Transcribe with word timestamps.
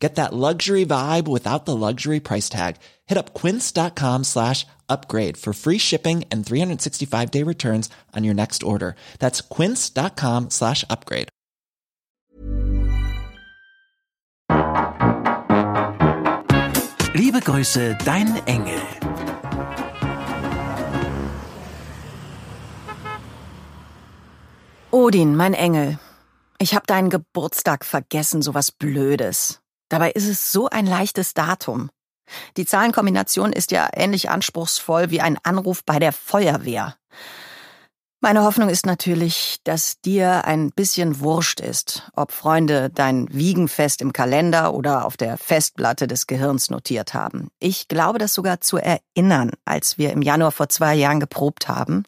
Get 0.00 0.14
that 0.14 0.32
luxury 0.32 0.86
vibe 0.86 1.28
without 1.28 1.66
the 1.66 1.76
luxury 1.76 2.20
price 2.20 2.48
tag. 2.48 2.76
Hit 3.06 3.18
up 3.18 3.34
quince.com 3.34 4.24
slash 4.24 4.66
upgrade 4.88 5.36
for 5.36 5.52
free 5.52 5.78
shipping 5.78 6.24
and 6.32 6.44
365 6.44 7.30
day 7.30 7.44
returns 7.44 7.90
on 8.16 8.24
your 8.24 8.34
next 8.34 8.62
order. 8.62 8.96
That's 9.18 9.42
quince.com 9.42 10.50
slash 10.50 10.84
upgrade. 10.88 11.28
Liebe 17.14 17.40
Grüße, 17.40 17.96
dein 18.04 18.40
Engel. 18.46 18.80
Odin, 24.90 25.36
mein 25.36 25.54
Engel. 25.54 25.98
Ich 26.58 26.74
hab 26.74 26.86
deinen 26.86 27.10
Geburtstag 27.10 27.84
vergessen, 27.84 28.42
sowas 28.42 28.72
Blödes. 28.72 29.59
Dabei 29.90 30.12
ist 30.12 30.26
es 30.26 30.50
so 30.50 30.70
ein 30.70 30.86
leichtes 30.86 31.34
Datum. 31.34 31.90
Die 32.56 32.64
Zahlenkombination 32.64 33.52
ist 33.52 33.72
ja 33.72 33.88
ähnlich 33.92 34.30
anspruchsvoll 34.30 35.10
wie 35.10 35.20
ein 35.20 35.36
Anruf 35.42 35.84
bei 35.84 35.98
der 35.98 36.12
Feuerwehr. 36.12 36.96
Meine 38.22 38.44
Hoffnung 38.44 38.68
ist 38.68 38.84
natürlich, 38.84 39.60
dass 39.64 39.98
dir 40.02 40.44
ein 40.44 40.72
bisschen 40.72 41.20
wurscht 41.20 41.58
ist, 41.58 42.10
ob 42.14 42.32
Freunde 42.32 42.90
dein 42.90 43.26
Wiegenfest 43.32 44.02
im 44.02 44.12
Kalender 44.12 44.74
oder 44.74 45.06
auf 45.06 45.16
der 45.16 45.38
Festplatte 45.38 46.06
des 46.06 46.26
Gehirns 46.26 46.68
notiert 46.68 47.14
haben. 47.14 47.48
Ich 47.58 47.88
glaube 47.88 48.18
das 48.18 48.34
sogar 48.34 48.60
zu 48.60 48.76
erinnern, 48.76 49.52
als 49.64 49.96
wir 49.96 50.12
im 50.12 50.20
Januar 50.20 50.52
vor 50.52 50.68
zwei 50.68 50.94
Jahren 50.94 51.18
geprobt 51.18 51.68
haben. 51.68 52.04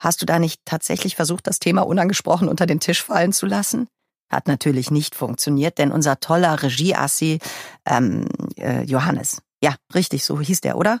Hast 0.00 0.20
du 0.20 0.26
da 0.26 0.40
nicht 0.40 0.62
tatsächlich 0.64 1.14
versucht, 1.14 1.46
das 1.46 1.60
Thema 1.60 1.82
unangesprochen 1.86 2.48
unter 2.48 2.66
den 2.66 2.80
Tisch 2.80 3.04
fallen 3.04 3.32
zu 3.32 3.46
lassen? 3.46 3.86
Hat 4.30 4.48
natürlich 4.48 4.90
nicht 4.90 5.14
funktioniert, 5.14 5.78
denn 5.78 5.92
unser 5.92 6.20
toller 6.20 6.62
Regieassi, 6.62 7.38
ähm, 7.84 8.26
äh, 8.56 8.82
Johannes, 8.82 9.42
ja, 9.62 9.74
richtig, 9.94 10.24
so 10.24 10.40
hieß 10.40 10.60
der, 10.60 10.76
oder? 10.76 11.00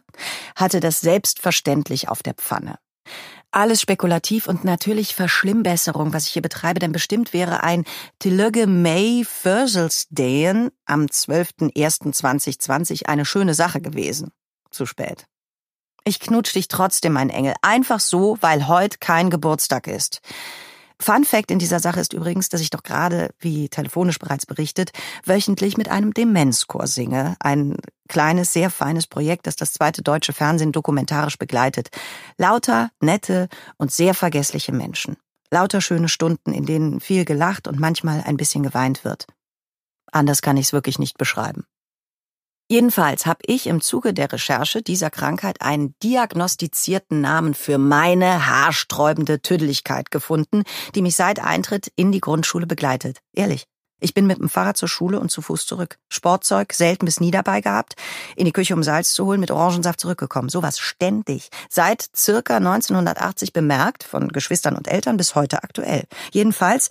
Hatte 0.54 0.80
das 0.80 1.00
selbstverständlich 1.00 2.08
auf 2.08 2.22
der 2.22 2.34
Pfanne. 2.34 2.78
Alles 3.50 3.80
spekulativ 3.80 4.48
und 4.48 4.64
natürlich 4.64 5.14
Verschlimmbesserung, 5.14 6.12
was 6.12 6.26
ich 6.26 6.32
hier 6.32 6.42
betreibe, 6.42 6.78
denn 6.78 6.92
bestimmt 6.92 7.32
wäre 7.32 7.62
ein 7.62 7.84
Tilöge 8.18 8.66
May 8.66 9.24
Förselsdayen 9.24 10.70
am 10.84 11.06
12.01.2020 11.06 13.06
eine 13.06 13.24
schöne 13.24 13.54
Sache 13.54 13.80
gewesen. 13.80 14.32
Zu 14.70 14.84
spät. 14.84 15.26
Ich 16.04 16.20
knutsch 16.20 16.54
dich 16.54 16.68
trotzdem, 16.68 17.14
mein 17.14 17.30
Engel, 17.30 17.54
einfach 17.62 18.00
so, 18.00 18.36
weil 18.40 18.68
heute 18.68 18.98
kein 18.98 19.30
Geburtstag 19.30 19.86
ist. 19.86 20.20
Fun 21.00 21.24
Fact 21.24 21.50
in 21.50 21.58
dieser 21.58 21.78
Sache 21.78 22.00
ist 22.00 22.14
übrigens, 22.14 22.48
dass 22.48 22.60
ich 22.60 22.70
doch 22.70 22.82
gerade, 22.82 23.30
wie 23.38 23.68
telefonisch 23.68 24.18
bereits 24.18 24.46
berichtet, 24.46 24.92
wöchentlich 25.24 25.76
mit 25.76 25.88
einem 25.90 26.14
Demenzchor 26.14 26.86
singe. 26.86 27.36
Ein 27.38 27.76
kleines, 28.08 28.52
sehr 28.52 28.70
feines 28.70 29.06
Projekt, 29.06 29.46
das 29.46 29.56
das 29.56 29.72
zweite 29.72 30.02
deutsche 30.02 30.32
Fernsehen 30.32 30.72
dokumentarisch 30.72 31.38
begleitet. 31.38 31.90
Lauter, 32.38 32.90
nette 33.00 33.48
und 33.76 33.92
sehr 33.92 34.14
vergessliche 34.14 34.72
Menschen. 34.72 35.16
Lauter 35.50 35.80
schöne 35.80 36.08
Stunden, 36.08 36.52
in 36.52 36.64
denen 36.64 37.00
viel 37.00 37.24
gelacht 37.24 37.68
und 37.68 37.78
manchmal 37.78 38.22
ein 38.24 38.36
bisschen 38.36 38.62
geweint 38.62 39.04
wird. 39.04 39.26
Anders 40.10 40.40
kann 40.40 40.56
ich 40.56 40.66
es 40.66 40.72
wirklich 40.72 40.98
nicht 40.98 41.18
beschreiben. 41.18 41.66
Jedenfalls 42.68 43.26
habe 43.26 43.40
ich 43.46 43.68
im 43.68 43.80
Zuge 43.80 44.12
der 44.12 44.32
Recherche 44.32 44.82
dieser 44.82 45.08
Krankheit 45.08 45.62
einen 45.62 45.94
diagnostizierten 46.02 47.20
Namen 47.20 47.54
für 47.54 47.78
meine 47.78 48.46
haarsträubende 48.48 49.40
Tüdeligkeit 49.40 50.10
gefunden, 50.10 50.64
die 50.96 51.02
mich 51.02 51.14
seit 51.14 51.38
Eintritt 51.38 51.92
in 51.94 52.10
die 52.10 52.20
Grundschule 52.20 52.66
begleitet. 52.66 53.18
Ehrlich. 53.32 53.66
Ich 53.98 54.12
bin 54.12 54.26
mit 54.26 54.38
dem 54.38 54.50
Fahrrad 54.50 54.76
zur 54.76 54.88
Schule 54.88 55.18
und 55.18 55.30
zu 55.30 55.40
Fuß 55.40 55.64
zurück. 55.64 55.96
Sportzeug 56.10 56.74
selten 56.74 57.06
bis 57.06 57.18
nie 57.18 57.30
dabei 57.30 57.62
gehabt. 57.62 57.94
In 58.36 58.44
die 58.44 58.52
Küche, 58.52 58.74
um 58.74 58.82
Salz 58.82 59.14
zu 59.14 59.24
holen, 59.24 59.40
mit 59.40 59.50
Orangensaft 59.50 60.00
zurückgekommen. 60.00 60.50
Sowas 60.50 60.78
ständig. 60.78 61.48
Seit 61.70 62.04
circa 62.14 62.58
1980 62.58 63.54
bemerkt, 63.54 64.04
von 64.04 64.28
Geschwistern 64.28 64.76
und 64.76 64.86
Eltern 64.86 65.16
bis 65.16 65.34
heute 65.34 65.62
aktuell. 65.62 66.04
Jedenfalls, 66.30 66.90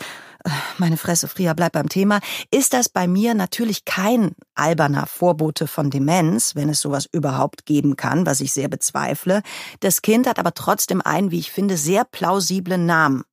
meine 0.78 0.98
Fresse, 0.98 1.28
Fria, 1.28 1.54
bleibt 1.54 1.74
beim 1.74 1.90
Thema, 1.90 2.20
ist 2.52 2.74
das 2.74 2.90
bei 2.90 3.08
mir 3.08 3.34
natürlich 3.34 3.86
kein 3.86 4.32
alberner 4.54 5.08
Vorbote 5.08 5.68
von 5.68 5.90
Demenz, 5.90 6.56
wenn 6.56 6.70
es 6.70 6.82
sowas 6.82 7.08
überhaupt 7.12 7.66
geben 7.66 7.96
kann, 7.96 8.26
was 8.26 8.42
ich 8.42 8.54
sehr 8.54 8.68
bezweifle. 8.68 9.42
Das 9.80 10.02
Kind 10.02 10.28
hat 10.28 10.40
aber 10.40 10.54
trotzdem 10.54 11.02
einen, 11.02 11.32
wie 11.32 11.40
ich 11.40 11.52
finde, 11.52 11.78
sehr 11.78 12.06
plausiblen 12.06 12.86
Namen 12.86 13.24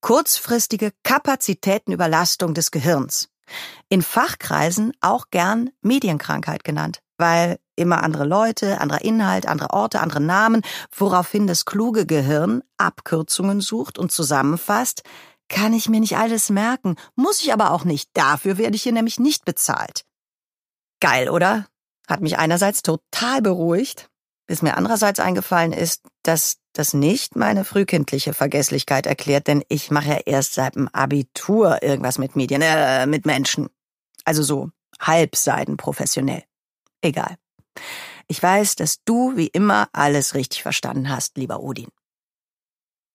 kurzfristige 0.00 0.92
Kapazitätenüberlastung 1.02 2.54
des 2.54 2.70
Gehirns. 2.70 3.28
In 3.88 4.02
Fachkreisen 4.02 4.92
auch 5.00 5.26
gern 5.30 5.70
Medienkrankheit 5.82 6.64
genannt, 6.64 7.00
weil 7.18 7.58
immer 7.76 8.02
andere 8.02 8.24
Leute, 8.24 8.80
anderer 8.80 9.02
Inhalt, 9.02 9.46
andere 9.46 9.70
Orte, 9.70 10.00
andere 10.00 10.20
Namen, 10.20 10.62
woraufhin 10.96 11.46
das 11.46 11.64
kluge 11.64 12.06
Gehirn 12.06 12.62
Abkürzungen 12.76 13.60
sucht 13.60 13.98
und 13.98 14.12
zusammenfasst, 14.12 15.02
kann 15.50 15.74
ich 15.74 15.90
mir 15.90 16.00
nicht 16.00 16.16
alles 16.16 16.48
merken, 16.48 16.96
muss 17.16 17.42
ich 17.42 17.52
aber 17.52 17.72
auch 17.72 17.84
nicht. 17.84 18.08
Dafür 18.14 18.56
werde 18.56 18.76
ich 18.76 18.84
hier 18.84 18.92
nämlich 18.92 19.20
nicht 19.20 19.44
bezahlt. 19.44 20.06
Geil, 21.00 21.28
oder? 21.28 21.66
Hat 22.08 22.22
mich 22.22 22.38
einerseits 22.38 22.82
total 22.82 23.42
beruhigt, 23.42 24.08
bis 24.46 24.62
mir 24.62 24.76
andererseits 24.76 25.20
eingefallen 25.20 25.72
ist, 25.72 26.02
dass 26.22 26.58
das 26.72 26.94
nicht 26.94 27.36
meine 27.36 27.64
frühkindliche 27.64 28.32
Vergesslichkeit 28.32 29.06
erklärt, 29.06 29.48
denn 29.48 29.62
ich 29.68 29.90
mache 29.90 30.08
ja 30.08 30.18
erst 30.24 30.54
seit 30.54 30.76
dem 30.76 30.88
Abitur 30.88 31.82
irgendwas 31.82 32.18
mit 32.18 32.36
Medien, 32.36 32.62
äh, 32.62 33.06
mit 33.06 33.26
Menschen. 33.26 33.68
Also 34.24 34.42
so 34.42 34.70
halbseiden 35.00 35.76
professionell. 35.76 36.44
Egal. 37.00 37.36
Ich 38.28 38.40
weiß, 38.42 38.76
dass 38.76 39.02
du 39.04 39.36
wie 39.36 39.48
immer 39.48 39.88
alles 39.92 40.34
richtig 40.34 40.62
verstanden 40.62 41.08
hast, 41.08 41.36
lieber 41.36 41.60
Odin. 41.60 41.88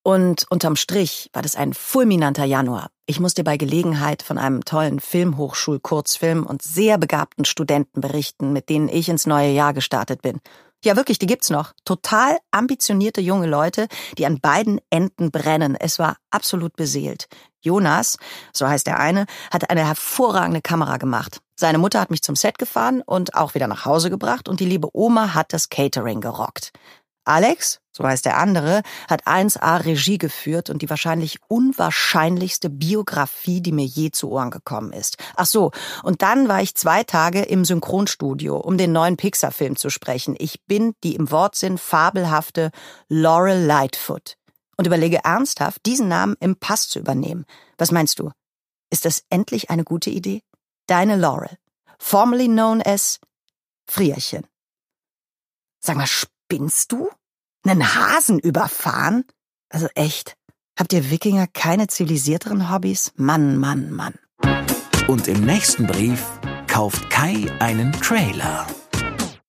Und 0.08 0.46
unterm 0.52 0.76
Strich 0.76 1.32
war 1.34 1.42
das 1.42 1.56
ein 1.56 1.74
fulminanter 1.74 2.46
Januar. 2.46 2.92
Ich 3.08 3.20
musste 3.20 3.44
bei 3.44 3.58
Gelegenheit 3.58 4.22
von 4.22 4.38
einem 4.38 4.64
tollen 4.64 5.00
Filmhochschul-Kurzfilm 5.00 6.46
und 6.46 6.62
sehr 6.62 7.00
begabten 7.00 7.44
Studenten 7.44 8.02
berichten, 8.02 8.54
mit 8.54 8.70
denen 8.70 8.88
ich 8.88 9.10
ins 9.10 9.26
neue 9.26 9.50
Jahr 9.50 9.74
gestartet 9.74 10.22
bin. 10.22 10.42
Ja, 10.84 10.96
wirklich, 10.96 11.18
die 11.18 11.26
gibt's 11.26 11.50
noch. 11.50 11.74
Total 11.86 12.38
ambitionierte 12.52 13.20
junge 13.20 13.48
Leute, 13.48 13.88
die 14.20 14.28
an 14.28 14.40
beiden 14.40 14.80
Enden 14.92 15.32
brennen. 15.32 15.76
Es 15.76 15.98
war 15.98 16.18
absolut 16.30 16.76
beseelt. 16.76 17.28
Jonas, 17.62 18.20
so 18.54 18.68
heißt 18.68 18.86
der 18.86 19.00
eine, 19.00 19.26
hat 19.52 19.72
eine 19.72 19.88
hervorragende 19.88 20.62
Kamera 20.62 20.98
gemacht. 20.98 21.42
Seine 21.56 21.80
Mutter 21.80 22.00
hat 22.00 22.12
mich 22.12 22.22
zum 22.22 22.36
Set 22.36 22.60
gefahren 22.60 23.02
und 23.04 23.34
auch 23.34 23.56
wieder 23.56 23.66
nach 23.66 23.86
Hause 23.86 24.12
gebracht 24.12 24.50
und 24.50 24.60
die 24.60 24.66
liebe 24.66 24.90
Oma 24.94 25.34
hat 25.34 25.52
das 25.52 25.70
Catering 25.70 26.22
gerockt. 26.22 26.74
Alex, 27.26 27.80
so 27.92 28.04
heißt 28.04 28.26
der 28.26 28.38
andere, 28.38 28.82
hat 29.10 29.26
1A 29.26 29.84
Regie 29.84 30.20
geführt 30.20 30.70
und 30.70 30.82
die 30.82 30.90
wahrscheinlich 30.90 31.40
unwahrscheinlichste 31.48 32.70
Biografie, 32.70 33.62
die 33.62 33.72
mir 33.72 33.86
je 33.86 34.12
zu 34.12 34.30
Ohren 34.30 34.52
gekommen 34.52 34.94
ist. 34.94 35.18
Ach 35.36 35.48
so, 35.48 35.72
und 36.04 36.22
dann 36.22 36.48
war 36.48 36.62
ich 36.62 36.76
zwei 36.76 37.04
Tage 37.04 37.42
im 37.42 37.66
Synchronstudio, 37.66 38.58
um 38.58 38.78
den 38.78 38.92
neuen 38.92 39.18
Pixar-Film 39.18 39.76
zu 39.76 39.90
sprechen. 39.90 40.36
Ich 40.38 40.64
bin 40.66 40.94
die 41.04 41.16
im 41.16 41.32
Wortsinn 41.32 41.78
fabelhafte 41.78 42.70
Laurel 43.10 43.66
Lightfoot 43.66 44.36
und 44.78 44.86
überlege 44.86 45.24
ernsthaft, 45.24 45.86
diesen 45.86 46.08
Namen 46.08 46.36
im 46.40 46.58
Pass 46.58 46.88
zu 46.88 47.00
übernehmen. 47.00 47.46
Was 47.78 47.92
meinst 47.92 48.20
du? 48.20 48.32
Ist 48.92 49.06
das 49.06 49.24
endlich 49.30 49.70
eine 49.70 49.84
gute 49.84 50.10
Idee? 50.10 50.42
Deine 50.88 51.16
Laurel, 51.16 51.58
formerly 51.98 52.48
known 52.48 52.82
as 52.84 53.20
Frierchen. 53.88 54.46
Sag 55.80 55.98
mal, 55.98 56.08
Spinnst 56.48 56.92
du? 56.92 57.10
Nen 57.66 57.96
Hasen 57.96 58.38
überfahren? 58.38 59.26
Also 59.70 59.88
echt. 59.96 60.38
Habt 60.78 60.94
ihr 60.94 61.10
Wikinger 61.10 61.48
keine 61.48 61.88
zivilisierteren 61.88 62.72
Hobbys? 62.72 63.14
Mann, 63.16 63.58
Mann, 63.58 63.92
Mann. 63.92 64.14
Und 65.08 65.28
im 65.28 65.44
nächsten 65.44 65.88
Brief 65.88 66.24
kauft 66.68 67.10
Kai 67.10 67.52
einen 67.60 67.92
Trailer. 67.94 68.68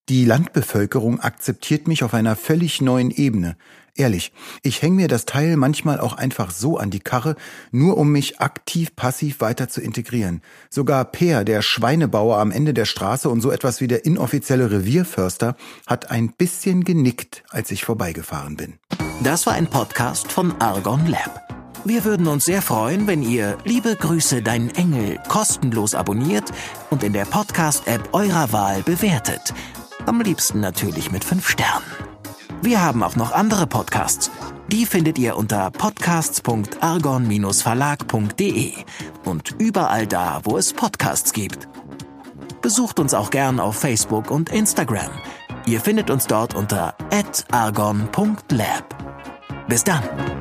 Die 0.08 0.25
Landbevölkerung 0.25 1.19
akzeptiert 1.19 1.88
mich 1.88 2.05
auf 2.05 2.14
einer 2.14 2.37
völlig 2.37 2.81
neuen 2.81 3.11
Ebene. 3.11 3.56
Ehrlich, 3.97 4.32
ich 4.62 4.81
hänge 4.81 4.94
mir 4.94 5.08
das 5.08 5.25
Teil 5.25 5.56
manchmal 5.56 5.99
auch 5.99 6.12
einfach 6.12 6.53
so 6.53 6.76
an 6.76 6.91
die 6.91 7.00
Karre, 7.00 7.35
nur 7.73 7.97
um 7.97 8.12
mich 8.12 8.38
aktiv 8.41 8.94
passiv 8.94 9.41
weiter 9.41 9.69
zu 9.69 9.81
integrieren. 9.81 10.43
Sogar 10.70 11.05
Peer, 11.06 11.43
der 11.43 11.61
Schweinebauer 11.61 12.38
am 12.38 12.53
Ende 12.53 12.73
der 12.73 12.85
Straße 12.85 13.29
und 13.29 13.41
so 13.41 13.50
etwas 13.50 13.81
wie 13.81 13.88
der 13.88 14.05
inoffizielle 14.05 14.70
Revierförster, 14.70 15.56
hat 15.88 16.11
ein 16.12 16.31
bisschen 16.31 16.85
genickt, 16.85 17.43
als 17.50 17.73
ich 17.73 17.85
vorbeigefahren 17.85 18.56
bin. 18.56 18.75
Das 19.25 19.44
war 19.47 19.55
ein 19.55 19.67
Podcast 19.67 20.31
von 20.31 20.52
Argon 20.61 21.06
Lab. 21.06 21.43
Wir 21.85 22.05
würden 22.05 22.26
uns 22.26 22.44
sehr 22.44 22.62
freuen, 22.62 23.06
wenn 23.06 23.23
ihr 23.23 23.59
Liebe 23.64 23.97
Grüße, 23.97 24.43
dein 24.43 24.75
Engel 24.75 25.19
kostenlos 25.29 25.94
abonniert 25.94 26.52
und 26.91 27.02
in 27.02 27.12
der 27.12 27.25
Podcast-App 27.25 28.09
eurer 28.12 28.52
Wahl 28.52 28.82
bewertet. 28.82 29.55
Am 30.06 30.20
liebsten 30.20 30.61
natürlich 30.61 31.11
mit 31.11 31.25
fünf 31.25 31.49
Sternen. 31.49 31.82
Wir 32.62 32.81
haben 32.81 33.03
auch 33.03 33.17
noch 33.17 33.32
andere 33.32 33.67
Podcasts. 33.67 34.31
Die 34.69 34.87
findet 34.87 35.19
ihr 35.19 35.37
unter 35.37 35.73
podcasts.argon-verlag.de 35.73 38.73
und 39.25 39.56
überall 39.58 40.06
da, 40.06 40.43
wo 40.44 40.56
es 40.56 40.73
Podcasts 40.73 41.32
gibt. 41.32 41.67
Besucht 42.62 43.00
uns 43.00 43.14
auch 43.14 43.31
gern 43.31 43.58
auf 43.58 43.75
Facebook 43.76 44.31
und 44.31 44.50
Instagram. 44.50 45.11
Ihr 45.67 45.81
findet 45.81 46.11
uns 46.11 46.29
dort 46.29 46.55
unter 46.55 46.94
argon.lab. 47.50 48.94
Bis 49.69 49.82
dann! 49.82 50.36